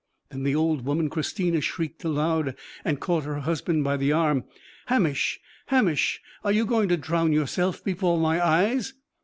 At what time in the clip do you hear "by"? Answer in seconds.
3.83-3.97